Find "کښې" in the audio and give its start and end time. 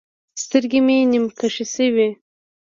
1.37-1.65